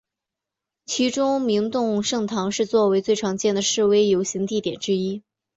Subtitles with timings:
[0.87, 5.21] 其中明洞圣堂是作为最常见的示威游行地点之一。